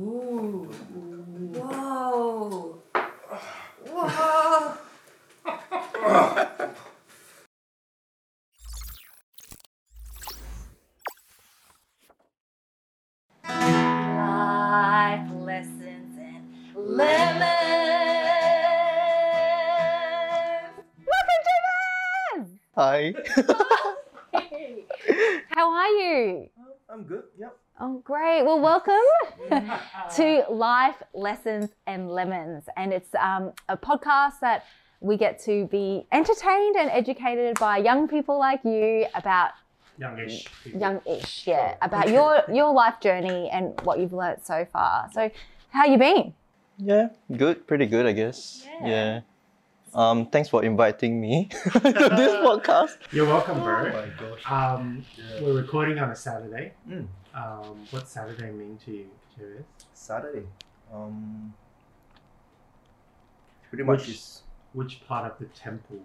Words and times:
Ooh. 0.00 0.68
Whoa. 1.54 2.82
Whoa. 3.86 4.74
Life 14.16 15.30
lessons 15.32 16.18
and 16.18 16.52
lemons. 16.74 17.44
Welcome, 21.06 21.44
Hi. 22.76 23.14
How 25.50 25.70
are 25.70 25.88
you? 25.88 26.48
I'm 26.88 27.04
good. 27.04 27.24
Yep. 27.38 27.56
Oh, 27.80 27.98
great. 28.04 28.44
Well, 28.44 28.60
welcome 28.60 28.94
to 30.16 30.44
Life 30.48 31.02
Lessons 31.12 31.70
and 31.88 32.08
Lemons. 32.08 32.64
And 32.76 32.92
it's 32.92 33.12
um, 33.16 33.52
a 33.68 33.76
podcast 33.76 34.38
that 34.40 34.64
we 35.00 35.16
get 35.16 35.40
to 35.44 35.66
be 35.66 36.06
entertained 36.12 36.76
and 36.76 36.88
educated 36.90 37.58
by 37.58 37.78
young 37.78 38.06
people 38.06 38.38
like 38.38 38.60
you 38.64 39.06
about 39.14 39.50
youngish. 39.98 40.46
people. 40.62 40.80
youngish, 40.80 41.46
yeah, 41.48 41.74
about 41.82 42.08
your 42.10 42.42
your 42.52 42.72
life 42.72 43.00
journey 43.00 43.50
and 43.50 43.78
what 43.82 43.98
you've 43.98 44.12
learnt 44.12 44.46
so 44.46 44.64
far. 44.72 45.10
So, 45.12 45.30
how 45.70 45.84
you 45.84 45.98
been? 45.98 46.32
Yeah, 46.78 47.08
good. 47.36 47.66
Pretty 47.66 47.86
good, 47.86 48.06
I 48.06 48.12
guess. 48.12 48.64
Yeah. 48.82 48.88
Yeah. 48.88 49.20
Um, 49.94 50.26
thanks 50.26 50.48
for 50.48 50.64
inviting 50.64 51.20
me 51.20 51.48
to 51.72 51.80
this 51.80 51.92
podcast. 52.46 52.96
You're 53.12 53.26
welcome, 53.26 53.62
bro. 53.62 53.90
Oh 53.90 53.92
my 53.92 54.08
gosh. 54.18 54.50
Um, 54.50 55.04
we're 55.40 55.54
recording 55.54 55.98
on 55.98 56.10
a 56.10 56.16
Saturday. 56.16 56.72
Mm. 56.88 57.06
Um, 57.34 57.86
what's 57.90 58.12
Saturday 58.12 58.50
mean 58.50 58.78
to 58.84 58.92
you, 58.92 59.06
Jabez? 59.36 59.64
Saturday. 59.92 60.46
Um, 60.92 61.52
pretty 63.68 63.82
Which- 63.84 64.00
much 64.00 64.08
is. 64.08 64.40
Which 64.72 65.06
part 65.06 65.30
of 65.30 65.38
the 65.38 65.44
temple 65.46 66.00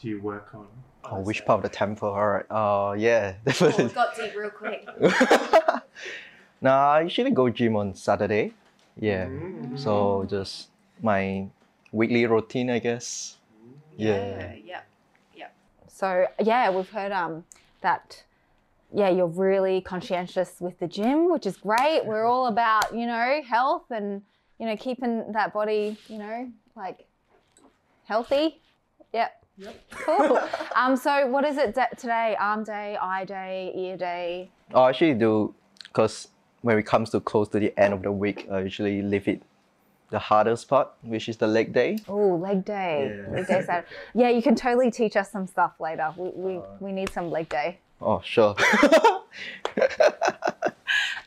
do 0.00 0.08
you 0.08 0.18
work 0.22 0.54
on? 0.54 0.66
Oh, 1.04 1.20
which 1.20 1.44
part 1.44 1.58
of 1.58 1.62
the 1.70 1.76
temple? 1.76 2.08
All 2.08 2.26
right. 2.26 2.46
Uh, 2.50 2.94
yeah, 2.96 3.34
Oh, 3.36 3.50
definitely. 3.50 3.84
it 3.84 3.94
got 3.94 4.16
deep 4.16 4.34
real 4.34 4.48
quick. 4.48 4.88
nah, 6.62 6.92
I 6.92 7.00
usually 7.02 7.30
go 7.32 7.50
gym 7.50 7.76
on 7.76 7.94
Saturday. 7.94 8.54
Yeah. 8.98 9.26
Mm. 9.26 9.78
So 9.78 10.26
just 10.28 10.68
my 11.02 11.46
weekly 11.92 12.24
routine, 12.24 12.70
I 12.70 12.78
guess. 12.78 13.36
Yeah. 13.98 14.54
Yep. 14.64 14.86
So, 15.88 16.26
yeah, 16.42 16.70
we've 16.70 16.88
heard 16.88 17.12
um 17.12 17.44
that 17.82 18.24
yeah, 18.94 19.08
you're 19.08 19.26
really 19.26 19.80
conscientious 19.80 20.56
with 20.60 20.78
the 20.78 20.86
gym, 20.86 21.30
which 21.32 21.46
is 21.46 21.56
great. 21.56 22.04
We're 22.04 22.24
all 22.26 22.46
about, 22.46 22.94
you 22.94 23.06
know, 23.06 23.42
health 23.46 23.84
and, 23.90 24.22
you 24.58 24.66
know, 24.66 24.76
keeping 24.76 25.32
that 25.32 25.52
body, 25.52 25.96
you 26.08 26.18
know, 26.18 26.50
like 26.76 27.06
healthy. 28.04 28.60
Yep. 29.12 29.44
Yep. 29.58 29.74
Cool. 29.90 30.40
um, 30.76 30.96
so 30.96 31.26
what 31.26 31.44
is 31.44 31.56
it 31.56 31.74
da- 31.74 31.86
today? 31.98 32.36
Arm 32.38 32.64
day, 32.64 32.96
eye 33.00 33.24
day, 33.24 33.72
ear 33.74 33.96
day? 33.96 34.50
Oh, 34.74 34.82
I 34.82 34.90
actually 34.90 35.14
do 35.14 35.54
because 35.84 36.28
when 36.62 36.78
it 36.78 36.84
comes 36.84 37.10
to 37.10 37.20
close 37.20 37.48
to 37.48 37.58
the 37.58 37.72
end 37.78 37.92
of 37.92 38.02
the 38.02 38.12
week, 38.12 38.46
I 38.50 38.60
usually 38.60 39.02
leave 39.02 39.28
it 39.28 39.42
the 40.10 40.18
hardest 40.18 40.68
part, 40.68 40.90
which 41.02 41.28
is 41.28 41.38
the 41.38 41.46
leg 41.46 41.72
day. 41.72 41.98
Oh, 42.06 42.36
leg 42.36 42.64
day. 42.64 43.22
Yeah. 43.26 43.34
Leg 43.34 43.46
day 43.46 43.62
Saturday. 43.62 43.86
Yeah, 44.14 44.28
you 44.28 44.42
can 44.42 44.54
totally 44.54 44.90
teach 44.90 45.16
us 45.16 45.30
some 45.30 45.46
stuff 45.46 45.72
later. 45.80 46.12
We, 46.16 46.28
we, 46.34 46.56
Uh, 46.58 46.62
we 46.80 46.92
need 46.92 47.10
some 47.10 47.30
leg 47.30 47.48
day. 47.48 47.78
Oh, 48.02 48.20
sure. 48.24 48.54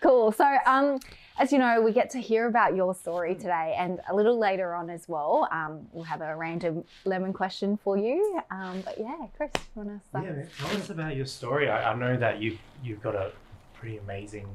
Cool. 0.02 0.32
So, 0.32 0.46
um, 0.68 1.00
as 1.40 1.52
you 1.52 1.58
know, 1.58 1.82
we 1.82 1.92
get 1.92 2.12
to 2.12 2.20
hear 2.22 2.46
about 2.48 2.76
your 2.76 2.94
story 2.94 3.34
today, 3.34 3.76
and 3.76 4.00
a 4.08 4.16
little 4.16 4.38
later 4.38 4.76
on 4.76 4.90
as 4.92 5.10
well, 5.10 5.48
um, 5.52 5.88
we'll 5.92 6.04
have 6.04 6.22
a 6.22 6.36
random 6.36 6.84
lemon 7.06 7.34
question 7.34 7.76
for 7.84 7.98
you. 7.98 8.40
Um, 8.52 8.82
but 8.86 9.00
yeah, 9.00 9.16
Chris, 9.36 9.50
you 9.56 9.82
want 9.82 10.00
to 10.00 10.08
start? 10.08 10.26
Yeah, 10.26 10.32
man, 10.34 10.48
tell 10.60 10.78
us 10.78 10.90
about 10.92 11.16
your 11.16 11.26
story. 11.26 11.70
I, 11.72 11.92
I 11.92 11.96
know 11.96 12.16
that 12.18 12.40
you've 12.40 12.60
you've 12.84 13.02
got 13.02 13.16
a 13.16 13.32
pretty 13.74 13.98
amazing 13.98 14.48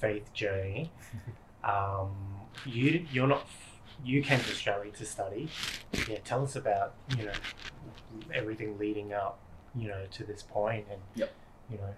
faith 0.00 0.32
journey. 0.32 0.90
Um, 1.64 2.14
you 2.64 3.04
you're 3.10 3.26
not 3.26 3.44
you 4.04 4.22
came 4.22 4.38
to 4.38 4.50
Australia 4.50 4.92
to 4.92 5.04
study. 5.04 5.48
Yeah, 6.08 6.18
tell 6.24 6.44
us 6.44 6.54
about 6.54 6.94
you 7.18 7.24
know 7.26 7.32
everything 8.32 8.78
leading 8.78 9.12
up 9.12 9.40
you 9.74 9.88
know 9.88 10.04
to 10.12 10.22
this 10.22 10.44
point 10.44 10.86
and 10.88 11.00
Yep. 11.16 11.32
You 11.70 11.78
know 11.78 11.94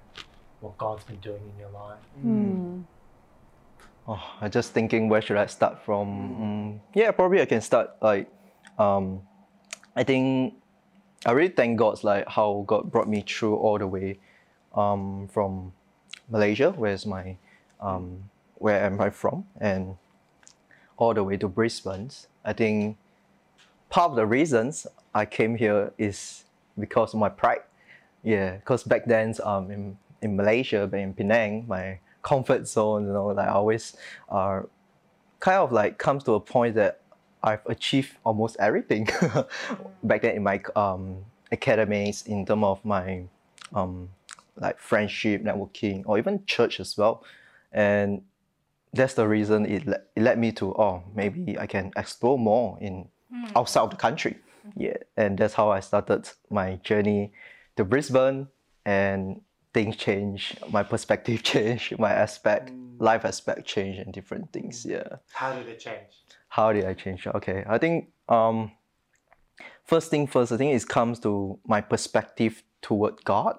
what 0.60 0.76
God's 0.78 1.04
been 1.04 1.20
doing 1.20 1.42
in 1.54 1.58
your 1.58 1.70
life. 1.70 1.98
Hmm. 2.20 2.80
Oh, 4.06 4.22
I'm 4.40 4.50
just 4.50 4.72
thinking 4.72 5.08
where 5.08 5.20
should 5.20 5.36
I 5.36 5.46
start 5.46 5.84
from? 5.84 6.08
Mm, 6.08 6.80
yeah, 6.94 7.10
probably 7.10 7.42
I 7.42 7.44
can 7.44 7.60
start 7.60 7.90
like, 8.00 8.30
um, 8.78 9.20
I 9.94 10.02
think 10.02 10.54
I 11.26 11.32
really 11.32 11.52
thank 11.52 11.78
God's 11.78 12.04
like 12.04 12.26
how 12.26 12.64
God 12.66 12.90
brought 12.90 13.08
me 13.08 13.22
through 13.26 13.56
all 13.56 13.78
the 13.78 13.86
way, 13.86 14.18
um, 14.74 15.28
from 15.30 15.72
Malaysia, 16.30 16.70
where's 16.70 17.04
my, 17.04 17.36
um, 17.80 18.30
where 18.54 18.82
am 18.82 19.00
I 19.00 19.10
from, 19.10 19.44
and 19.60 19.96
all 20.96 21.12
the 21.12 21.22
way 21.22 21.36
to 21.36 21.48
Brisbane. 21.48 22.10
I 22.44 22.52
think 22.52 22.96
part 23.90 24.10
of 24.10 24.16
the 24.16 24.26
reasons 24.26 24.86
I 25.14 25.26
came 25.26 25.56
here 25.56 25.92
is 25.98 26.44
because 26.78 27.12
of 27.12 27.20
my 27.20 27.28
pride. 27.28 27.62
Yeah, 28.22 28.56
because 28.56 28.82
back 28.84 29.06
then, 29.06 29.34
um, 29.44 29.70
in, 29.70 29.98
in 30.22 30.36
Malaysia, 30.36 30.86
but 30.86 31.00
in 31.00 31.14
Penang, 31.14 31.66
my 31.68 32.00
comfort 32.22 32.66
zone, 32.66 33.06
you 33.06 33.12
know, 33.12 33.26
like 33.26 33.48
I 33.48 33.52
always 33.52 33.96
uh, 34.28 34.62
kind 35.40 35.58
of 35.58 35.72
like 35.72 35.98
comes 35.98 36.24
to 36.24 36.32
a 36.34 36.40
point 36.40 36.74
that 36.74 37.00
I've 37.42 37.64
achieved 37.66 38.16
almost 38.24 38.56
everything 38.58 39.08
back 40.02 40.22
then 40.22 40.36
in 40.36 40.42
my 40.42 40.60
um, 40.74 41.24
academics, 41.52 42.22
in 42.22 42.44
terms 42.44 42.64
of 42.64 42.84
my 42.84 43.24
um, 43.74 44.08
like 44.56 44.78
friendship, 44.78 45.42
networking, 45.42 46.02
or 46.06 46.18
even 46.18 46.44
church 46.46 46.80
as 46.80 46.96
well. 46.98 47.24
And 47.72 48.22
that's 48.92 49.14
the 49.14 49.28
reason 49.28 49.66
it, 49.66 49.86
le- 49.86 50.00
it 50.16 50.22
led 50.22 50.38
me 50.38 50.50
to, 50.52 50.74
oh, 50.74 51.04
maybe 51.14 51.58
I 51.58 51.66
can 51.66 51.92
explore 51.96 52.38
more 52.38 52.78
in 52.80 53.08
outside 53.54 53.82
of 53.82 53.90
the 53.90 53.96
country. 53.96 54.38
Yeah, 54.76 54.96
and 55.16 55.38
that's 55.38 55.54
how 55.54 55.70
I 55.70 55.80
started 55.80 56.28
my 56.50 56.76
journey 56.82 57.32
to 57.78 57.84
Brisbane 57.84 58.48
and 58.84 59.40
things 59.72 59.96
change, 59.96 60.56
my 60.68 60.82
perspective 60.82 61.42
change, 61.52 61.94
my 61.96 62.12
aspect, 62.12 62.72
life 62.98 63.24
aspect 63.24 63.66
change 63.66 63.98
and 63.98 64.12
different 64.12 64.52
things. 64.52 64.84
Yeah. 64.84 65.08
How 65.32 65.52
did 65.54 65.68
it 65.68 65.78
change? 65.78 66.10
How 66.48 66.72
did 66.72 66.84
I 66.84 66.94
change? 66.94 67.26
Okay. 67.26 67.64
I 67.68 67.78
think 67.78 68.10
um 68.28 68.72
first 69.84 70.10
thing 70.10 70.26
first, 70.26 70.50
I 70.50 70.56
think 70.56 70.74
it 70.74 70.88
comes 70.88 71.20
to 71.20 71.58
my 71.66 71.80
perspective 71.80 72.64
toward 72.82 73.24
God. 73.24 73.56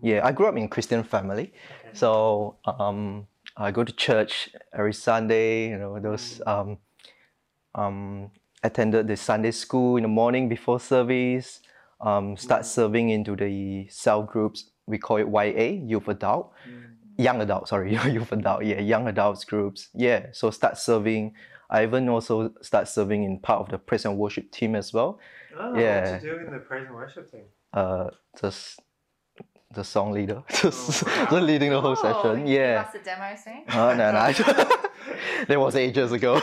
Yeah, 0.00 0.20
I 0.24 0.32
grew 0.32 0.46
up 0.46 0.56
in 0.56 0.64
a 0.64 0.68
Christian 0.68 1.02
family. 1.04 1.52
Okay. 1.52 1.92
So 1.92 2.56
um 2.64 3.26
I 3.54 3.70
go 3.70 3.84
to 3.84 3.92
church 3.92 4.48
every 4.72 4.94
Sunday, 4.94 5.68
you 5.68 5.78
know, 5.78 5.98
those 6.00 6.40
um 6.46 6.78
um 7.74 8.30
attended 8.62 9.08
the 9.08 9.16
Sunday 9.16 9.50
school 9.50 9.98
in 9.98 10.04
the 10.04 10.08
morning 10.08 10.48
before 10.48 10.80
service, 10.80 11.60
um 12.00 12.36
start 12.36 12.64
serving 12.66 13.10
into 13.10 13.34
the 13.36 13.86
cell 13.88 14.22
groups. 14.22 14.70
We 14.86 14.98
call 14.98 15.18
it 15.18 15.28
YA, 15.28 15.82
youth 15.86 16.08
adult 16.08 16.52
young 17.18 17.40
adult 17.40 17.68
sorry 17.68 17.92
youth 18.12 18.30
adult 18.32 18.64
yeah 18.64 18.80
young 18.80 19.08
adults 19.08 19.44
groups 19.44 19.88
yeah 19.92 20.26
so 20.32 20.50
start 20.52 20.78
serving 20.78 21.34
i 21.68 21.82
even 21.82 22.08
also 22.08 22.52
start 22.62 22.86
serving 22.86 23.24
in 23.24 23.40
part 23.40 23.60
of 23.60 23.68
the 23.70 23.78
praise 23.78 24.04
and 24.04 24.16
worship 24.16 24.50
team 24.52 24.76
as 24.76 24.92
well 24.92 25.18
Oh, 25.58 25.76
Yeah. 25.76 26.12
what 26.12 26.22
you 26.22 26.30
do 26.30 26.38
in 26.46 26.52
the 26.52 26.60
praise 26.60 26.86
and 26.86 26.94
worship 26.94 27.28
team? 27.30 27.46
uh 27.72 28.10
just 28.40 28.80
the 29.74 29.84
song 29.84 30.12
leader 30.12 30.42
just, 30.62 31.04
Oh, 31.06 31.28
wow. 31.30 31.40
leading 31.40 31.70
the 31.70 31.80
whole 31.80 31.92
Oh, 31.98 32.02
session 32.02 32.46
Give 32.46 32.54
yeah 32.54 32.86
us 32.88 32.94
a 32.94 32.98
demo 33.04 33.36
soon. 33.36 33.62
uh, 33.68 33.94
no, 33.94 34.12
no. 34.12 34.32
that 35.48 35.60
was 35.60 35.76
ages 35.76 36.12
ago 36.12 36.40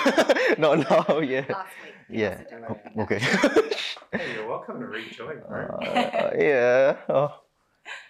not 0.57 0.80
now 0.89 1.19
yeah 1.19 1.45
Last 1.50 1.74
week. 1.83 1.94
Give 2.10 2.19
yeah 2.19 2.44
demo. 2.50 2.80
Oh, 2.98 3.01
okay 3.04 3.19
Hey, 4.12 4.33
you're 4.36 4.48
welcome 4.48 4.80
to 4.80 4.86
rejoin, 4.86 5.42
bro. 5.45 5.66
Uh, 5.66 6.31
yeah. 6.38 6.95
Oh. 7.10 7.33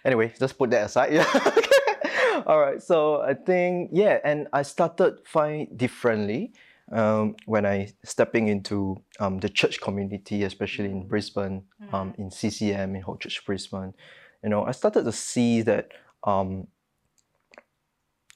Anyway, 0.03 0.31
just 0.37 0.55
put 0.55 0.69
that 0.69 0.85
aside. 0.85 1.11
Yeah. 1.13 2.43
All 2.45 2.59
right. 2.59 2.79
So 2.83 3.21
I 3.21 3.33
think 3.33 3.89
yeah, 3.91 4.19
and 4.23 4.47
I 4.53 4.61
started 4.61 5.25
find 5.25 5.75
differently 5.75 6.53
um, 6.91 7.35
when 7.47 7.65
I 7.65 7.91
stepping 8.03 8.49
into 8.49 9.01
um, 9.19 9.39
the 9.39 9.49
church 9.49 9.81
community, 9.81 10.43
especially 10.43 10.91
in 10.91 11.07
Brisbane, 11.07 11.63
um, 11.91 12.13
in 12.19 12.29
CCM 12.29 12.95
in 12.95 13.01
Hope 13.01 13.21
Church 13.21 13.43
Brisbane. 13.43 13.93
You 14.43 14.49
know, 14.49 14.65
I 14.65 14.71
started 14.71 15.03
to 15.05 15.11
see 15.11 15.61
that 15.63 15.91
um, 16.23 16.67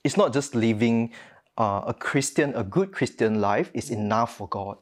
it's 0.03 0.17
not 0.17 0.33
just 0.33 0.55
living 0.55 1.11
uh, 1.57 1.81
a 1.87 1.93
Christian, 1.93 2.53
a 2.55 2.63
good 2.63 2.91
Christian 2.91 3.41
life 3.41 3.69
is 3.73 3.89
enough 3.89 4.37
for 4.37 4.47
God. 4.47 4.77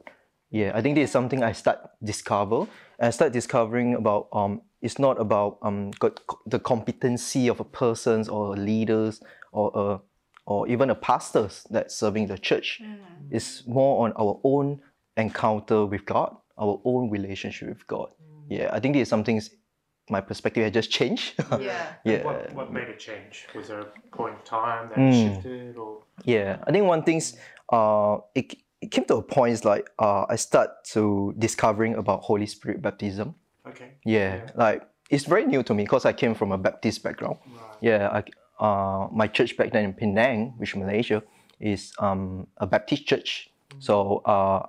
Yeah, 0.50 0.72
I 0.74 0.80
think 0.80 0.94
this 0.94 1.04
is 1.04 1.10
something 1.10 1.42
I 1.42 1.52
start 1.52 1.78
discover. 2.02 2.60
And 2.98 3.08
I 3.08 3.10
start 3.10 3.32
discovering 3.32 3.94
about 3.94 4.28
um, 4.32 4.62
it's 4.80 4.98
not 4.98 5.20
about 5.20 5.58
um 5.62 5.90
got 5.98 6.20
the 6.46 6.58
competency 6.58 7.48
of 7.48 7.60
a 7.60 7.64
person 7.64 8.28
or 8.28 8.56
leaders 8.56 9.20
or 9.52 9.72
a 9.74 10.00
or 10.46 10.66
even 10.68 10.88
a 10.88 10.94
pastors 10.94 11.66
that 11.70 11.92
serving 11.92 12.28
the 12.28 12.38
church. 12.38 12.80
It's 13.30 13.66
more 13.66 14.06
on 14.06 14.12
our 14.12 14.40
own 14.44 14.80
encounter 15.16 15.84
with 15.84 16.06
God, 16.06 16.34
our 16.56 16.80
own 16.84 17.10
relationship 17.10 17.68
with 17.68 17.86
God. 17.86 18.08
Yeah, 18.48 18.70
I 18.72 18.80
think 18.80 18.94
this 18.94 19.02
is 19.02 19.08
something 19.08 19.42
my 20.10 20.20
perspective 20.20 20.62
has 20.64 20.72
just 20.72 20.90
changed. 20.90 21.34
Yeah. 21.60 21.94
yeah. 22.04 22.22
What, 22.24 22.52
what 22.52 22.72
made 22.72 22.88
it 22.88 22.98
change? 22.98 23.46
Was 23.54 23.68
there 23.68 23.80
a 23.80 23.86
point 24.16 24.34
in 24.38 24.44
time 24.44 24.88
that 24.90 24.98
Mm. 24.98 25.34
shifted 25.34 25.76
or? 25.76 26.02
Yeah, 26.24 26.58
I 26.66 26.72
think 26.72 26.86
one 26.86 27.02
thing's 27.02 27.36
uh, 27.72 28.18
it, 28.34 28.54
it 28.80 28.90
came 28.90 29.04
to 29.06 29.16
a 29.16 29.22
point 29.22 29.52
is 29.52 29.64
like 29.64 29.90
uh, 29.98 30.24
I 30.28 30.36
start 30.36 30.84
to 30.94 31.34
discovering 31.38 31.94
about 31.96 32.20
Holy 32.22 32.46
Spirit 32.46 32.80
baptism. 32.82 33.34
Okay. 33.66 33.90
Yeah, 34.04 34.36
Yeah. 34.36 34.50
like 34.56 34.82
it's 35.10 35.24
very 35.24 35.44
new 35.46 35.62
to 35.62 35.74
me 35.74 35.84
because 35.84 36.04
I 36.04 36.12
came 36.12 36.34
from 36.34 36.52
a 36.52 36.58
Baptist 36.58 37.02
background. 37.02 37.38
Right. 37.46 37.78
Yeah, 37.80 38.08
I, 38.18 38.20
uh, 38.64 39.08
my 39.12 39.26
church 39.28 39.56
back 39.56 39.72
then 39.72 39.84
in 39.84 39.92
Penang, 39.94 40.54
which 40.58 40.70
is 40.70 40.76
Malaysia, 40.76 41.22
is 41.60 41.92
um, 41.98 42.46
a 42.58 42.66
Baptist 42.66 43.06
church. 43.06 43.50
So 43.78 44.18
uh, 44.24 44.66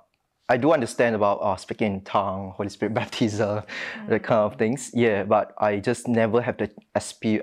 I 0.50 0.56
do 0.56 0.72
understand 0.72 1.14
about 1.14 1.36
uh, 1.36 1.54
speaking 1.54 1.94
in 1.94 2.00
tongue, 2.00 2.52
Holy 2.56 2.68
Spirit 2.68 2.92
baptism, 3.00 3.62
that 4.08 4.22
kind 4.24 4.52
of 4.52 4.58
things. 4.58 4.90
Yeah, 4.92 5.22
but 5.22 5.54
I 5.58 5.78
just 5.78 6.08
never 6.08 6.42
have 6.42 6.58
the 6.58 6.68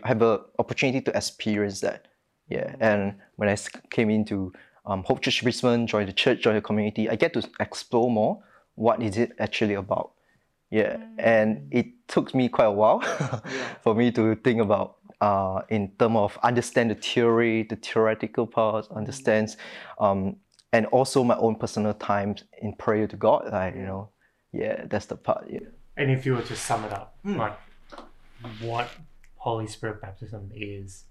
have 0.03 0.21
a 0.21 0.41
opportunity 0.59 0.99
to 1.01 1.15
experience 1.15 1.79
that. 1.81 2.07
Yeah, 2.49 2.75
and 2.81 3.15
when 3.37 3.47
I 3.47 3.55
came 3.91 4.09
into 4.09 4.51
um, 4.85 5.03
Hope 5.03 5.21
Church 5.21 5.41
Brisbane, 5.41 5.87
joined 5.87 6.09
the 6.09 6.13
church, 6.13 6.41
joined 6.41 6.57
the 6.57 6.61
community, 6.61 7.09
I 7.09 7.15
get 7.15 7.31
to 7.33 7.49
explore 7.61 8.11
more. 8.11 8.43
What 8.75 9.01
is 9.01 9.17
it 9.17 9.31
actually 9.39 9.75
about? 9.75 10.11
Yeah, 10.69 10.97
and 11.17 11.69
it 11.71 11.87
took 12.09 12.35
me 12.35 12.49
quite 12.49 12.65
a 12.65 12.71
while 12.71 12.99
for 13.83 13.95
me 13.95 14.11
to 14.11 14.35
think 14.35 14.59
about 14.59 14.97
uh, 15.21 15.61
in 15.69 15.91
terms 15.97 16.17
of 16.17 16.37
understand 16.43 16.91
the 16.91 16.95
theory, 16.95 17.63
the 17.63 17.75
theoretical 17.75 18.45
part, 18.45 18.87
understands, 18.91 19.57
um, 19.99 20.35
and 20.73 20.85
also 20.87 21.23
my 21.23 21.37
own 21.37 21.55
personal 21.55 21.93
times 21.93 22.43
in 22.61 22.73
prayer 22.73 23.07
to 23.07 23.15
God. 23.15 23.49
Like 23.51 23.75
you 23.75 23.83
know, 23.83 24.09
yeah, 24.51 24.85
that's 24.85 25.05
the 25.05 25.15
part. 25.15 25.47
Yeah. 25.49 25.59
And 25.95 26.11
if 26.11 26.25
you 26.25 26.35
were 26.35 26.43
to 26.43 26.55
sum 26.55 26.83
it 26.83 26.93
up, 26.93 27.17
hmm. 27.23 27.37
like 27.37 27.57
what 28.61 28.89
Holy 29.37 29.67
Spirit 29.67 30.01
baptism 30.01 30.51
is, 30.55 31.05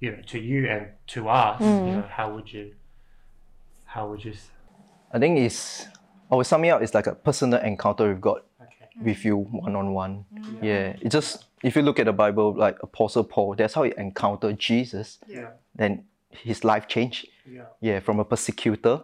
you 0.00 0.12
know, 0.12 0.22
to 0.26 0.38
you 0.38 0.68
and 0.68 0.88
to 1.08 1.28
us, 1.28 1.60
you 1.60 1.66
hmm. 1.66 1.86
know, 1.86 2.04
how 2.08 2.32
would 2.34 2.52
you, 2.52 2.74
how 3.84 4.08
would 4.08 4.24
you, 4.24 4.34
I 5.12 5.18
think 5.18 5.38
it's 5.38 5.86
I 6.30 6.36
would 6.36 6.46
sum 6.46 6.64
it 6.64 6.68
up. 6.68 6.82
It's 6.82 6.94
like 6.94 7.06
a 7.06 7.14
personal 7.14 7.60
encounter 7.60 8.08
with 8.08 8.20
God, 8.20 8.42
okay, 8.60 8.88
with 9.02 9.24
you 9.24 9.38
one 9.38 9.74
on 9.74 9.92
one. 9.92 10.24
Yeah, 10.62 10.96
it 11.00 11.08
just 11.08 11.46
if 11.62 11.74
you 11.74 11.82
look 11.82 11.98
at 11.98 12.06
the 12.06 12.12
Bible, 12.12 12.54
like 12.54 12.76
Apostle 12.82 13.24
Paul, 13.24 13.54
that's 13.56 13.74
how 13.74 13.82
he 13.82 13.92
encountered 13.96 14.58
Jesus. 14.58 15.18
yeah, 15.26 15.50
Then 15.74 16.04
his 16.30 16.64
life 16.64 16.88
changed. 16.88 17.28
yeah, 17.46 17.64
Yeah, 17.80 18.00
from 18.00 18.20
a 18.20 18.24
persecutor 18.24 19.02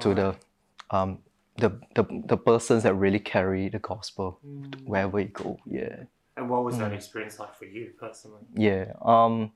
to 0.00 0.14
the 0.14 0.36
um 0.90 1.18
the, 1.56 1.70
the 1.94 2.04
the 2.26 2.36
persons 2.36 2.82
that 2.84 2.94
really 2.94 3.18
carry 3.18 3.68
the 3.68 3.78
gospel 3.78 4.38
wherever 4.84 5.18
you 5.20 5.28
go. 5.28 5.58
Yeah. 5.66 6.04
And 6.36 6.48
what 6.48 6.62
was 6.64 6.78
that 6.78 6.92
experience 6.92 7.38
like 7.38 7.54
for 7.56 7.64
you 7.64 7.92
personally? 7.98 8.42
Yeah. 8.54 8.92
Um 9.02 9.52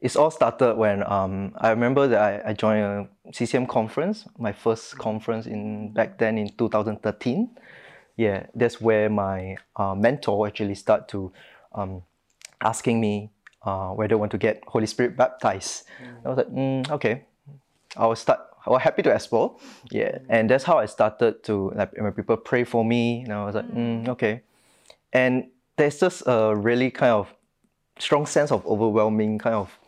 it's 0.00 0.16
all 0.16 0.30
started 0.30 0.76
when 0.76 1.02
um 1.06 1.52
I 1.56 1.70
remember 1.70 2.08
that 2.08 2.20
I, 2.46 2.50
I 2.50 2.52
joined 2.54 2.82
a 3.26 3.32
CCM 3.32 3.66
conference, 3.66 4.26
my 4.38 4.52
first 4.52 4.96
conference 4.96 5.46
in 5.46 5.92
back 5.92 6.18
then 6.18 6.38
in 6.38 6.48
2013. 6.56 7.50
Yeah, 8.16 8.46
that's 8.54 8.80
where 8.80 9.08
my 9.08 9.56
uh, 9.76 9.94
mentor 9.94 10.46
actually 10.46 10.74
start 10.74 11.08
to 11.08 11.32
um, 11.72 12.02
asking 12.60 13.00
me 13.00 13.30
uh, 13.62 13.90
whether 13.90 14.14
I 14.14 14.18
want 14.18 14.32
to 14.32 14.38
get 14.38 14.62
Holy 14.66 14.86
Spirit 14.86 15.16
baptized. 15.16 15.84
I 16.24 16.28
was 16.28 16.38
like, 16.38 16.48
mm, 16.48 16.90
okay, 16.90 17.24
I 17.96 18.06
was 18.06 18.20
start. 18.20 18.40
I 18.66 18.70
was 18.70 18.82
happy 18.82 19.02
to 19.02 19.10
explore. 19.10 19.56
Yeah, 19.90 20.18
and 20.28 20.50
that's 20.50 20.64
how 20.64 20.78
I 20.78 20.86
started 20.86 21.42
to 21.44 21.72
like 21.74 21.92
when 21.96 22.12
people 22.12 22.36
pray 22.36 22.64
for 22.64 22.84
me, 22.84 23.22
and 23.22 23.32
I 23.32 23.44
was 23.44 23.54
like, 23.54 23.70
mm, 23.70 24.08
okay. 24.08 24.42
And 25.12 25.48
there's 25.76 25.98
just 25.98 26.22
a 26.26 26.54
really 26.54 26.90
kind 26.90 27.12
of 27.12 27.32
strong 27.98 28.26
sense 28.26 28.50
of 28.50 28.64
overwhelming 28.66 29.38
kind 29.38 29.56
of 29.56 29.78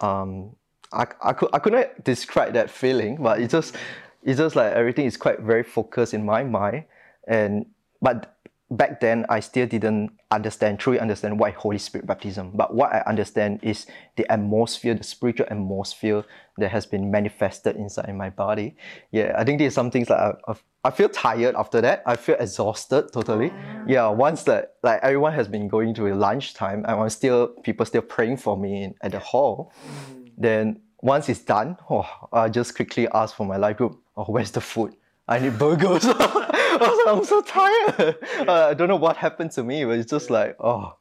um 0.00 0.56
I, 0.92 1.06
I 1.22 1.32
could 1.32 1.48
I 1.52 1.58
couldn't 1.58 2.04
describe 2.04 2.52
that 2.54 2.70
feeling, 2.70 3.16
but 3.16 3.40
it's 3.40 3.52
just 3.52 3.76
it's 4.22 4.38
just 4.38 4.56
like 4.56 4.72
everything 4.72 5.06
is 5.06 5.16
quite 5.16 5.40
very 5.40 5.62
focused 5.62 6.14
in 6.14 6.24
my 6.24 6.44
mind. 6.44 6.84
And 7.26 7.66
but 8.00 8.36
back 8.76 9.00
then 9.00 9.26
I 9.28 9.40
still 9.40 9.66
didn't 9.66 10.12
understand, 10.30 10.78
truly 10.78 10.98
understand 10.98 11.38
why 11.38 11.50
Holy 11.50 11.78
Spirit 11.78 12.06
baptism. 12.06 12.52
But 12.54 12.74
what 12.74 12.92
I 12.92 13.02
understand 13.06 13.60
is 13.62 13.86
the 14.16 14.30
atmosphere, 14.30 14.94
the 14.94 15.04
spiritual 15.04 15.46
atmosphere 15.50 16.24
that 16.58 16.70
has 16.70 16.86
been 16.86 17.10
manifested 17.10 17.76
inside 17.76 18.14
my 18.16 18.30
body. 18.30 18.76
Yeah, 19.10 19.34
I 19.36 19.44
think 19.44 19.58
there's 19.58 19.74
some 19.74 19.90
things 19.90 20.10
like 20.10 20.18
I, 20.48 20.54
I 20.84 20.90
feel 20.90 21.08
tired 21.08 21.54
after 21.54 21.80
that. 21.80 22.02
I 22.06 22.16
feel 22.16 22.36
exhausted 22.38 23.12
totally. 23.12 23.52
Yeah, 23.86 24.08
once 24.08 24.42
that 24.44 24.74
like 24.82 25.00
everyone 25.02 25.34
has 25.34 25.48
been 25.48 25.68
going 25.68 25.94
to 25.94 26.14
lunchtime, 26.14 26.84
and 26.86 27.00
I'm 27.00 27.10
still 27.10 27.48
people 27.62 27.86
still 27.86 28.02
praying 28.02 28.38
for 28.38 28.56
me 28.56 28.84
in, 28.84 28.94
at 29.02 29.12
the 29.12 29.18
hall. 29.18 29.72
Mm. 29.86 30.32
Then 30.38 30.80
once 31.02 31.28
it's 31.28 31.40
done, 31.40 31.76
oh, 31.90 32.08
I 32.32 32.48
just 32.48 32.74
quickly 32.74 33.08
ask 33.12 33.36
for 33.36 33.44
my 33.44 33.56
life 33.56 33.76
group, 33.76 34.00
oh, 34.16 34.24
where's 34.24 34.50
the 34.52 34.60
food? 34.60 34.94
I 35.32 35.38
need 35.38 35.58
burgers. 35.58 36.04
I 36.04 36.76
was 36.80 37.06
like, 37.06 37.16
I'm 37.16 37.24
so 37.24 37.40
tired. 37.40 38.18
Uh, 38.46 38.66
I 38.70 38.74
don't 38.74 38.88
know 38.88 38.96
what 38.96 39.16
happened 39.16 39.50
to 39.52 39.62
me, 39.64 39.84
but 39.86 39.98
it's 39.98 40.10
just 40.10 40.28
like, 40.28 40.56
oh. 40.60 40.96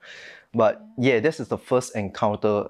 But 0.53 0.81
yeah, 0.97 1.19
this 1.19 1.39
is 1.41 1.47
the 1.49 1.57
first 1.57 1.95
encounter 1.95 2.67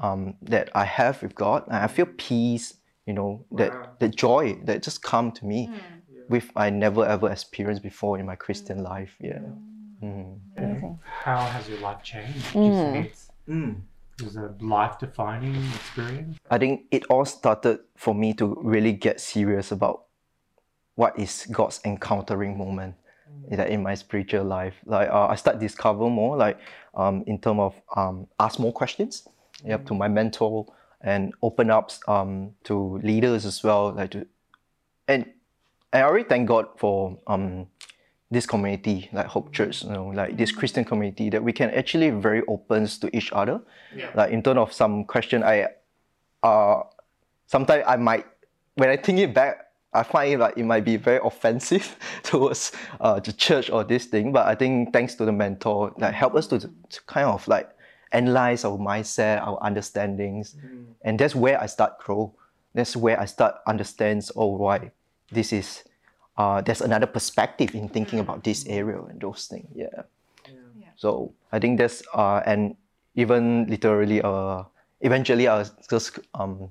um, 0.00 0.34
that 0.42 0.70
I 0.74 0.84
have 0.84 1.22
with 1.22 1.34
God. 1.34 1.64
And 1.68 1.76
I 1.76 1.86
feel 1.86 2.06
peace, 2.16 2.74
you 3.06 3.14
know, 3.14 3.44
Wow. 3.50 3.58
that, 3.58 4.00
that 4.00 4.16
joy 4.16 4.58
that 4.64 4.82
just 4.82 5.02
come 5.02 5.30
to 5.32 5.46
me 5.46 5.70
with 6.28 6.50
I 6.56 6.70
never 6.70 7.06
ever 7.06 7.30
experienced 7.30 7.82
before 7.84 8.18
in 8.18 8.26
my 8.26 8.34
Christian 8.34 8.82
life. 8.82 9.14
Yeah. 9.20 9.38
Mm. 10.02 10.38
Amazing. 10.56 10.98
How 11.04 11.38
has 11.54 11.68
your 11.68 11.78
life 11.78 12.02
changed? 12.02 12.52
Do 12.52 12.60
you 12.60 12.74
think 12.74 13.06
it's, 13.06 13.30
it 14.18 14.24
was 14.24 14.36
a 14.36 14.54
life 14.60 14.98
defining 14.98 15.54
experience? 15.74 16.38
I 16.50 16.58
think 16.58 16.86
it 16.90 17.04
all 17.10 17.24
started 17.24 17.78
for 17.96 18.12
me 18.14 18.34
to 18.34 18.58
really 18.60 18.92
get 18.92 19.20
serious 19.20 19.70
about 19.70 20.05
what 20.96 21.18
is 21.18 21.46
God's 21.50 21.80
encountering 21.84 22.58
moment 22.58 22.94
that 23.50 23.70
in 23.70 23.82
my 23.82 23.94
spiritual 23.94 24.44
life. 24.44 24.74
Like 24.84 25.08
uh, 25.08 25.26
I 25.28 25.36
start 25.36 25.58
discover 25.58 26.08
more, 26.10 26.36
like 26.36 26.58
um, 26.94 27.22
in 27.26 27.38
terms 27.38 27.60
of 27.60 27.74
um, 27.94 28.26
ask 28.40 28.58
more 28.58 28.72
questions, 28.72 29.28
yep, 29.64 29.86
to 29.86 29.94
my 29.94 30.08
mentor 30.08 30.66
and 31.02 31.32
open 31.42 31.70
up 31.70 31.92
um, 32.08 32.50
to 32.64 32.98
leaders 33.02 33.46
as 33.46 33.62
well, 33.62 33.92
like 33.92 34.10
to, 34.10 34.26
and 35.06 35.26
I 35.92 36.02
already 36.02 36.28
thank 36.28 36.48
God 36.48 36.66
for 36.76 37.18
um, 37.26 37.66
this 38.30 38.46
community, 38.46 39.08
like 39.12 39.26
Hope 39.26 39.52
Church, 39.52 39.84
you 39.84 39.90
know, 39.90 40.08
like 40.08 40.36
this 40.36 40.50
Christian 40.50 40.84
community 40.84 41.30
that 41.30 41.42
we 41.42 41.52
can 41.52 41.70
actually 41.70 42.10
very 42.10 42.42
open 42.48 42.86
to 42.86 43.16
each 43.16 43.30
other. 43.32 43.60
Yeah. 43.94 44.10
Like 44.14 44.32
in 44.32 44.42
terms 44.42 44.58
of 44.58 44.72
some 44.72 45.04
question, 45.04 45.44
I 45.44 45.68
uh 46.42 46.82
sometimes 47.46 47.84
I 47.86 47.96
might 47.96 48.26
when 48.74 48.88
I 48.88 48.96
think 48.96 49.20
it 49.20 49.32
back, 49.32 49.65
I 49.96 50.02
find 50.02 50.32
it 50.34 50.38
like 50.38 50.56
it 50.56 50.64
might 50.64 50.84
be 50.84 50.96
very 50.96 51.20
offensive 51.24 51.96
towards 52.22 52.72
uh 53.00 53.20
the 53.20 53.32
church 53.32 53.70
or 53.70 53.84
this 53.84 54.06
thing. 54.06 54.32
But 54.32 54.46
I 54.46 54.54
think 54.54 54.92
thanks 54.92 55.14
to 55.16 55.24
the 55.24 55.32
mentor, 55.32 55.92
like 55.98 56.14
help 56.14 56.34
us 56.34 56.46
to, 56.48 56.58
to 56.60 57.00
kind 57.06 57.26
of 57.28 57.46
like 57.48 57.68
analyze 58.12 58.64
our 58.64 58.78
mindset, 58.78 59.42
our 59.46 59.58
understandings, 59.62 60.54
and 61.02 61.18
that's 61.18 61.34
where 61.34 61.60
I 61.60 61.66
start 61.66 61.98
grow. 61.98 62.32
That's 62.74 62.94
where 62.96 63.18
I 63.20 63.24
start 63.24 63.56
understands 63.66 64.30
oh 64.36 64.56
why 64.56 64.90
this 65.32 65.52
is 65.52 65.82
uh 66.36 66.60
there's 66.60 66.80
another 66.82 67.06
perspective 67.06 67.74
in 67.74 67.88
thinking 67.88 68.20
about 68.20 68.44
this 68.44 68.66
area 68.66 69.00
and 69.02 69.20
those 69.20 69.46
things. 69.46 69.68
Yeah. 69.74 70.02
So 70.96 71.32
I 71.52 71.58
think 71.58 71.78
that's 71.78 72.02
uh 72.14 72.42
and 72.46 72.76
even 73.14 73.66
literally 73.68 74.20
uh 74.22 74.64
eventually 75.00 75.48
I 75.48 75.58
was 75.58 75.72
just 75.90 76.18
um 76.34 76.58
j- 76.58 76.70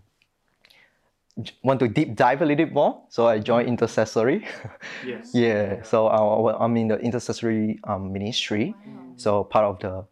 want 1.64 1.80
to 1.82 1.88
deep 1.88 2.16
dive 2.16 2.42
a 2.42 2.46
little 2.46 2.66
bit 2.66 2.74
more. 2.74 3.02
So 3.10 3.28
I 3.28 3.40
joined 3.40 3.68
intercessory. 3.68 4.46
Yes. 5.06 5.32
yeah. 5.34 5.84
So 5.84 6.08
I, 6.08 6.64
I'm 6.64 6.76
in 6.78 6.88
the 6.88 6.98
intercessory 6.98 7.80
um, 7.84 8.12
ministry. 8.14 8.76
So 9.18 9.44
part 9.44 9.66
of 9.66 9.80
the 9.80 10.06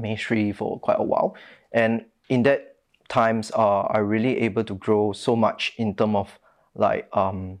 ministry 0.00 0.52
for 0.52 0.78
quite 0.80 0.98
a 0.98 1.02
while. 1.02 1.36
And 1.72 2.04
in 2.28 2.42
that 2.44 2.76
times 3.08 3.52
uh 3.54 3.80
I 3.82 3.98
really 3.98 4.38
able 4.40 4.64
to 4.64 4.74
grow 4.74 5.12
so 5.12 5.36
much 5.36 5.74
in 5.76 5.94
terms 5.94 6.16
of 6.16 6.38
like 6.74 7.08
um 7.12 7.58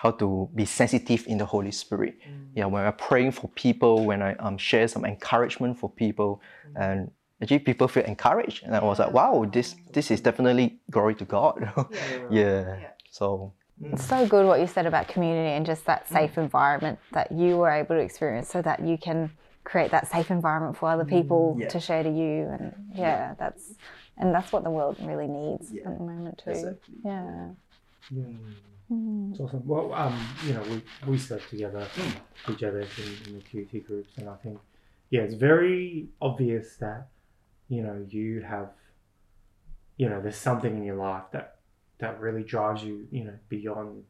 how 0.00 0.10
to 0.10 0.50
be 0.54 0.64
sensitive 0.64 1.26
in 1.28 1.38
the 1.38 1.46
Holy 1.46 1.70
Spirit. 1.70 2.18
Yeah, 2.54 2.66
when 2.66 2.84
I'm 2.84 2.92
praying 2.94 3.32
for 3.32 3.48
people, 3.54 4.04
when 4.04 4.20
I 4.20 4.34
um, 4.34 4.58
share 4.58 4.88
some 4.88 5.04
encouragement 5.04 5.78
for 5.78 5.88
people, 5.88 6.42
and 6.74 7.10
actually 7.42 7.58
people 7.60 7.88
feel 7.88 8.04
encouraged, 8.04 8.64
and 8.64 8.74
I 8.74 8.82
was 8.82 8.98
like, 8.98 9.12
wow, 9.12 9.44
this 9.52 9.74
this 9.92 10.10
is 10.10 10.20
definitely 10.20 10.78
glory 10.90 11.14
to 11.16 11.24
God. 11.24 11.56
yeah. 12.30 12.76
So 13.10 13.52
It's 13.92 14.06
so 14.06 14.26
good 14.26 14.46
what 14.46 14.58
you 14.60 14.66
said 14.66 14.86
about 14.86 15.06
community 15.06 15.50
and 15.56 15.66
just 15.66 15.84
that 15.84 16.08
safe 16.08 16.38
environment 16.38 16.98
that 17.12 17.30
you 17.30 17.58
were 17.58 17.68
able 17.70 17.94
to 17.96 18.00
experience 18.00 18.48
so 18.48 18.62
that 18.62 18.78
you 18.88 18.96
can 18.96 19.30
create 19.64 19.90
that 19.90 20.06
safe 20.10 20.30
environment 20.30 20.78
for 20.78 20.88
other 20.88 21.04
people 21.04 21.42
Yeah. 21.60 21.68
to 21.74 21.78
share 21.78 22.02
to 22.02 22.08
you 22.22 22.48
and 22.54 22.72
yeah, 22.94 23.34
that's 23.38 23.74
and 24.16 24.34
that's 24.34 24.50
what 24.50 24.62
the 24.64 24.70
world 24.70 24.96
really 25.10 25.28
needs 25.28 25.66
Yeah. 25.70 25.88
at 25.88 25.98
the 25.98 26.04
moment 26.12 26.40
too. 26.42 26.50
Exactly. 26.56 26.94
Yeah. 27.04 27.48
Yeah. 28.10 28.24
Mm. 28.90 29.30
It's 29.32 29.40
awesome. 29.40 29.62
Well, 29.66 29.92
um, 29.92 30.16
you 30.46 30.52
know, 30.54 30.62
we 30.72 30.76
we 31.10 31.18
stuck 31.18 31.42
together 31.54 31.84
together 32.46 32.80
in, 33.02 33.08
in 33.26 33.30
the 33.38 33.44
QT 33.48 33.72
groups, 33.88 34.12
and 34.18 34.26
I 34.28 34.36
think, 34.42 34.56
yeah, 35.10 35.22
it's 35.26 35.34
very 35.50 36.08
obvious 36.20 36.76
that, 36.84 37.08
you 37.72 37.82
know, 37.82 38.04
you 38.06 38.42
have, 38.42 38.68
you 39.96 40.08
know, 40.10 40.20
there's 40.20 40.36
something 40.36 40.76
in 40.76 40.84
your 40.84 40.96
life 40.96 41.24
that 41.32 41.56
that 42.00 42.20
really 42.20 42.42
drives 42.42 42.82
you, 42.84 43.06
you 43.10 43.24
know, 43.24 43.34
beyond, 43.48 44.04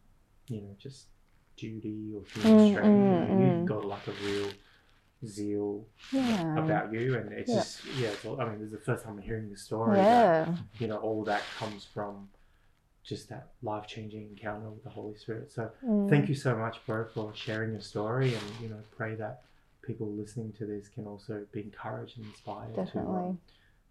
you 0.48 0.62
know, 0.62 0.74
just 0.78 1.04
duty 1.56 2.10
or 2.16 2.22
human 2.34 2.58
Mm, 2.58 2.70
strength. 2.70 2.96
you 2.96 3.04
mm, 3.04 3.28
know, 3.28 3.34
mm. 3.34 3.40
You've 3.58 3.66
got 3.66 3.84
like 3.84 4.06
a 4.08 4.12
real 4.26 4.50
zeal 5.26 5.86
Yeah. 6.12 6.58
about 6.58 6.92
you, 6.92 7.16
and 7.18 7.32
it's 7.32 7.50
Yeah. 7.50 7.58
just 7.60 7.84
yeah. 8.00 8.08
It's, 8.08 8.24
all- 8.24 8.40
I 8.40 8.48
mean, 8.48 8.58
this 8.58 8.66
is 8.66 8.72
the 8.72 8.78
first 8.78 9.04
time 9.04 9.14
I'm 9.18 9.22
hearing 9.22 9.48
this 9.48 9.62
story. 9.62 9.98
that, 9.98 10.08
Yeah. 10.08 10.46
you 10.80 10.88
know, 10.88 10.96
all 10.96 11.22
that 11.24 11.42
comes 11.58 11.84
from 11.84 12.28
just 13.04 13.28
that 13.28 13.48
life 13.62 13.86
changing 13.86 14.22
encounter 14.28 14.70
with 14.70 14.82
the 14.82 14.90
Holy 14.90 15.14
Spirit. 15.16 15.52
So 15.52 15.70
Mm. 15.86 16.08
thank 16.08 16.28
you 16.28 16.34
so 16.34 16.56
much, 16.56 16.84
bro, 16.86 17.04
for 17.14 17.32
sharing 17.34 17.70
your 17.72 17.80
story, 17.80 18.34
and 18.34 18.42
you 18.60 18.68
know, 18.70 18.82
pray 18.96 19.14
that 19.16 19.42
people 19.82 20.10
listening 20.12 20.52
to 20.58 20.66
this 20.66 20.88
can 20.88 21.06
also 21.06 21.44
be 21.52 21.60
encouraged 21.60 22.16
and 22.18 22.26
inspired 22.26 22.74
to 22.74 22.84
Definitely. 22.84 23.14
um, 23.30 23.38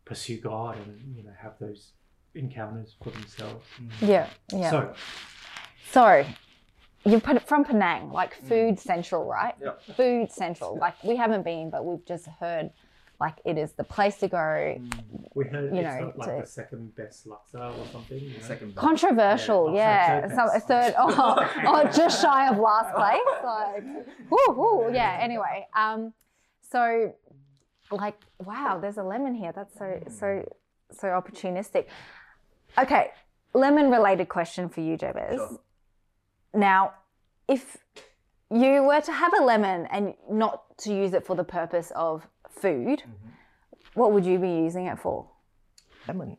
pursue 0.06 0.40
God 0.40 0.78
and 0.78 1.16
you 1.16 1.24
know 1.24 1.32
have 1.42 1.54
those 1.60 1.92
encounters 2.36 2.96
for 3.04 3.12
themselves. 3.12 3.66
Yeah. 4.02 4.28
Yeah. 4.54 4.70
So 4.70 4.94
So, 5.92 6.26
you're 7.06 7.20
put- 7.20 7.36
it 7.36 7.44
from 7.44 7.66
Penang, 7.66 8.12
like 8.12 8.34
food 8.48 8.80
central, 8.80 9.26
right? 9.26 9.56
Yeah. 9.62 9.72
Food 9.96 10.32
central. 10.32 10.78
Like 10.78 11.02
we 11.04 11.16
haven't 11.18 11.44
been, 11.44 11.70
but 11.70 11.86
we've 11.86 12.06
just 12.06 12.28
heard 12.40 12.72
like 13.22 13.36
it 13.46 13.58
is 13.58 13.72
the 13.74 13.84
place 13.84 14.18
to 14.18 14.28
go. 14.28 14.76
we 15.36 15.46
heard 15.46 15.74
You 15.74 15.80
it's 15.82 15.96
know, 15.96 16.06
got, 16.08 16.18
like 16.18 16.36
to- 16.36 16.42
the 16.42 16.48
second 16.48 16.96
best 16.96 17.28
laksa 17.28 17.78
or 17.80 17.86
something. 17.94 18.20
You 18.20 18.30
know? 18.38 18.44
Second. 18.46 18.76
Controversial, 18.76 19.74
Yeah, 19.74 20.28
yeah. 20.28 20.36
So 20.36 20.56
a 20.56 20.60
third, 20.60 20.94
oh, 20.98 21.50
oh, 21.68 21.90
just 21.96 22.22
shy 22.22 22.50
of 22.50 22.58
last 22.58 22.94
place. 22.96 23.44
Like, 23.44 23.84
whoo, 24.30 24.54
whoo. 24.56 24.94
Yeah. 24.94 25.18
Anyway, 25.22 25.68
um, 25.76 26.14
so 26.70 27.14
like, 27.92 28.18
wow, 28.40 28.80
there's 28.82 28.98
a 28.98 29.04
lemon 29.04 29.36
here. 29.36 29.52
That's 29.54 29.78
so, 29.78 30.02
so, 30.10 30.28
so 30.92 31.08
opportunistic. 31.08 31.86
Okay, 32.78 33.12
lemon-related 33.54 34.30
question 34.30 34.68
for 34.70 34.82
you, 34.82 34.98
Jabez. 34.98 35.36
Sure. 35.36 35.60
Now, 36.54 36.94
if 37.48 37.78
you 38.50 38.84
were 38.84 39.02
to 39.02 39.12
have 39.12 39.34
a 39.40 39.44
lemon 39.44 39.86
and 39.92 40.14
not 40.30 40.78
to 40.80 40.94
use 40.94 41.14
it 41.14 41.26
for 41.26 41.36
the 41.36 41.44
purpose 41.44 41.92
of 41.96 42.28
food, 42.52 43.04
what 43.94 44.12
would 44.14 44.26
you 44.26 44.40
be 44.40 44.50
using 44.50 44.88
it 44.88 45.00
for? 45.00 45.28
Lemon. 46.08 46.38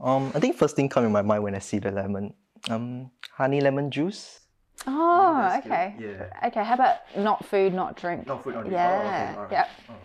Um, 0.00 0.32
I 0.34 0.40
think 0.40 0.56
first 0.56 0.76
thing 0.76 0.88
come 0.88 1.04
in 1.04 1.12
my 1.12 1.22
mind 1.22 1.42
when 1.42 1.54
I 1.54 1.58
see 1.60 1.78
the 1.78 1.90
lemon, 1.90 2.34
um, 2.68 3.10
honey 3.32 3.60
lemon 3.60 3.90
juice. 3.90 4.40
Oh, 4.86 5.36
that's 5.40 5.64
good. 5.66 5.72
okay. 5.72 5.94
Yeah. 5.98 6.48
Okay, 6.48 6.64
how 6.64 6.74
about 6.74 6.96
not 7.16 7.44
food, 7.46 7.72
not 7.72 7.96
drink? 7.96 8.26
Not 8.26 8.42
food, 8.42 8.54
not 8.54 8.62
drink. 8.62 8.74
Yeah, 8.74 9.34
Oh, 9.38 9.42
okay, 9.42 9.54
yeah. 9.54 9.66
alright. 9.88 10.04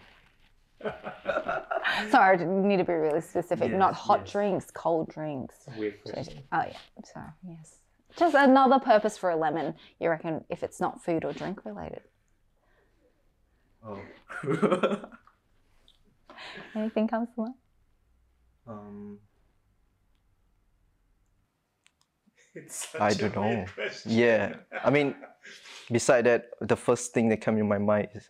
Sorry, 2.12 2.38
I 2.38 2.44
need 2.46 2.78
to 2.78 2.86
be 2.86 2.94
really 2.94 3.20
specific. 3.22 3.74
not 3.74 3.94
hot 3.94 4.22
yes. 4.24 4.32
drinks, 4.32 4.68
cold 4.74 5.10
drinks. 5.10 5.56
Weird 5.78 6.02
question. 6.04 6.44
Oh 6.54 6.64
yeah, 6.66 6.78
sorry. 7.04 7.26
Yes, 7.46 7.76
just 8.16 8.36
another 8.36 8.80
purpose 8.80 9.18
for 9.18 9.32
a 9.32 9.36
lemon. 9.36 9.74
You 10.00 10.10
reckon 10.10 10.46
if 10.50 10.64
it's 10.64 10.80
not 10.80 11.04
food 11.04 11.26
or 11.26 11.34
drink 11.34 11.66
related? 11.66 12.02
Oh. 13.86 14.00
Anything 16.76 17.08
comes 17.08 17.30
to 17.36 17.42
mind? 17.42 17.54
um, 18.68 19.18
It's 22.56 22.96
I 23.00 23.10
such 23.10 23.22
a 23.22 23.30
don't 23.30 23.36
know. 23.36 23.66
question. 23.74 24.12
yeah. 24.12 24.56
I 24.84 24.90
mean, 24.90 25.16
beside 25.92 26.26
that, 26.26 26.50
the 26.62 26.76
first 26.76 27.14
thing 27.14 27.30
that 27.30 27.42
comes 27.42 27.60
in 27.60 27.68
my 27.68 27.78
mind 27.78 28.10
is 28.16 28.30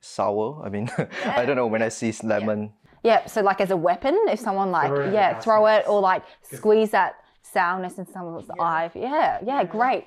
sour. 0.00 0.62
I 0.64 0.68
mean, 0.68 0.90
I 1.24 1.44
don't 1.44 1.56
know 1.56 1.66
when 1.66 1.82
I 1.82 1.88
see 1.88 2.12
lemon. 2.22 2.72
Yeah. 3.02 3.26
So 3.26 3.40
like 3.42 3.60
as 3.60 3.70
a 3.70 3.76
weapon, 3.76 4.16
if 4.28 4.40
someone 4.40 4.70
like 4.70 4.88
Throw 4.88 5.12
yeah, 5.12 5.34
the 5.34 5.42
throw 5.42 5.66
it 5.66 5.84
or 5.88 6.00
like 6.00 6.22
squeeze 6.42 6.90
that 6.90 7.14
sourness 7.42 7.98
in 7.98 8.06
someone's 8.06 8.50
eye. 8.60 8.90
Yeah, 8.94 9.38
yeah, 9.44 9.64
great. 9.64 10.06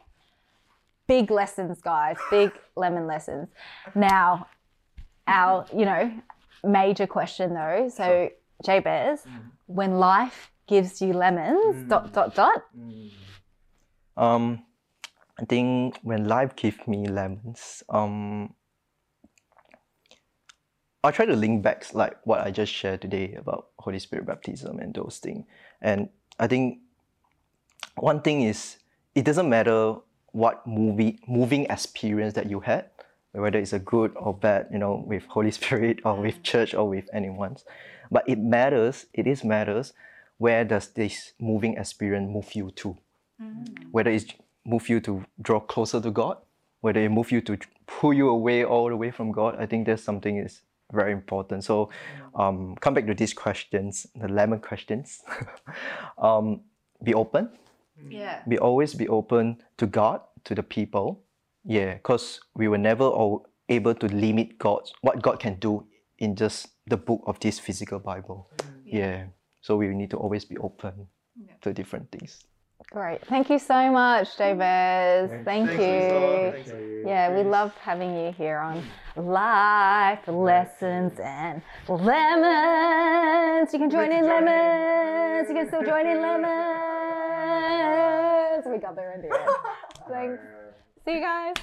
Big 1.08 1.30
lessons, 1.32 1.82
guys. 1.82 2.18
Big 2.32 2.52
lemon 2.76 3.08
lessons. 3.08 3.50
Now, 3.94 4.48
our 5.28 5.66
you 5.76 5.86
know 5.86 6.12
major 6.64 7.08
question 7.08 7.54
though. 7.54 7.90
So 7.90 8.30
Jabez, 8.64 9.26
when 9.68 10.00
life 10.00 10.52
gives 10.68 11.02
you 11.02 11.14
lemons, 11.14 11.88
dot 11.90 12.14
dot 12.14 12.36
dot. 12.36 12.64
Um, 14.18 14.64
I 15.40 15.46
think 15.46 16.00
when 16.02 16.28
life 16.28 16.56
gives 16.56 16.88
me 16.88 17.08
lemons, 17.08 17.84
um, 17.90 18.54
I'll 21.04 21.12
try 21.12 21.26
to 21.26 21.36
link 21.36 21.62
back 21.62 21.94
like 21.94 22.18
what 22.24 22.42
I 22.42 22.50
just 22.50 22.72
shared 22.72 23.02
today 23.02 23.36
about 23.36 23.68
Holy 23.78 24.00
Spirit 24.00 24.26
baptism 24.26 24.80
and 24.80 24.94
those 24.94 25.20
things. 25.20 25.46
And 25.82 26.10
I 26.40 26.48
think 26.48 26.80
one 27.96 28.22
thing 28.22 28.42
is 28.42 28.78
it 29.14 29.24
doesn't 29.24 29.50
matter 29.50 29.96
what 30.32 30.66
movie 30.66 31.20
moving 31.28 31.66
experience 31.66 32.34
that 32.34 32.50
you 32.50 32.60
had, 32.60 32.90
whether 33.36 33.60
it's 33.60 33.74
a 33.74 33.80
good 33.80 34.12
or 34.16 34.34
bad, 34.34 34.68
you 34.72 34.78
know, 34.80 35.04
with 35.06 35.26
Holy 35.26 35.52
Spirit 35.60 36.00
or 36.06 36.16
with 36.22 36.42
church 36.44 36.74
or 36.74 36.88
with 36.88 37.10
anyone's. 37.14 37.66
But 38.12 38.24
it 38.28 38.40
matters, 38.40 39.06
it 39.14 39.28
is 39.28 39.44
matters 39.44 39.94
where 40.38 40.66
does 40.66 40.90
this 40.90 41.34
moving 41.40 41.78
experience 41.78 42.30
move 42.30 42.54
you 42.56 42.72
to? 42.72 42.98
Whether 43.92 44.12
it 44.12 44.34
move 44.66 44.90
you 44.90 45.00
to 45.02 45.24
draw 45.42 45.60
closer 45.60 46.02
to 46.02 46.12
God, 46.12 46.38
whether 46.82 47.00
it 47.00 47.10
move 47.10 47.32
you 47.32 47.42
to 47.42 47.58
pull 47.88 48.14
you 48.14 48.30
away 48.30 48.64
all 48.66 48.90
the 48.90 48.98
way 48.98 49.12
from 49.12 49.32
God, 49.32 49.56
I 49.60 49.66
think 49.66 49.86
there's 49.86 50.04
something 50.04 50.38
is 50.38 50.62
very 50.92 51.12
important. 51.12 51.64
So 51.64 51.90
um, 52.36 52.76
come 52.80 52.94
back 52.94 53.06
to 53.08 53.14
these 53.14 53.34
questions, 53.34 54.08
the 54.16 54.28
lemon 54.28 54.60
questions. 54.60 55.24
um, 56.18 56.62
be 57.04 57.14
open, 57.14 57.50
Yeah. 58.10 58.42
be 58.48 58.58
always 58.58 58.94
be 58.94 59.08
open 59.08 59.58
to 59.78 59.86
God, 59.88 60.22
to 60.44 60.56
the 60.56 60.64
people. 60.64 61.22
Yeah, 61.66 61.96
because 61.96 62.40
we 62.56 62.68
were 62.68 62.78
never 62.78 63.06
all 63.06 63.48
able 63.70 63.96
to 63.96 64.08
limit 64.08 64.58
God, 64.60 64.90
what 65.02 65.22
God 65.22 65.40
can 65.40 65.56
do 65.56 65.86
in 66.20 66.36
just 66.36 66.68
the 66.88 66.98
book 66.98 67.24
of 67.26 67.40
this 67.40 67.60
physical 67.60 68.00
Bible. 68.00 68.50
Mm. 68.58 68.66
Yeah. 68.86 69.24
So 69.62 69.76
we 69.78 69.88
need 69.90 70.12
to 70.12 70.18
always 70.18 70.46
be 70.46 70.58
open 70.58 71.08
to 71.62 71.74
different 71.74 72.12
things. 72.12 72.46
Great. 72.92 73.26
Thank 73.26 73.50
you 73.50 73.58
so 73.58 73.92
much, 73.92 74.38
Jabez. 74.38 75.32
Thank 75.44 75.70
Thanks, 75.70 75.74
you. 75.74 76.52
Thanks. 76.52 76.72
Yeah, 77.06 77.36
we 77.36 77.44
love 77.44 77.74
having 77.78 78.16
you 78.16 78.32
here 78.32 78.60
on 78.60 78.84
Life 79.16 80.28
Lessons 80.28 81.20
and 81.20 81.62
Lemons. 81.88 83.74
You 83.74 83.80
can 83.80 83.90
join 83.90 84.12
in 84.12 84.26
lemons. 84.26 85.50
You 85.50 85.56
can 85.56 85.68
still 85.68 85.84
join 85.84 86.06
in 86.06 86.22
lemons. 86.22 86.84
We 88.72 88.80
got 88.80 88.96
there 88.96 89.14
in 89.14 89.22
the 89.22 89.28
end. 89.28 89.50
Thanks. 90.10 90.42
See 91.06 91.14
you 91.14 91.22
guys. 91.22 91.54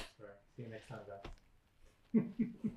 See 0.55 0.63
you 0.63 0.69
next 0.69 0.87
time, 0.87 0.99
guys. 1.05 2.23